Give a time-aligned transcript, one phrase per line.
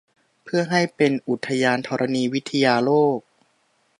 [0.43, 3.19] เพื่อให้เป็นอุทยานธรณีวิทยาโลก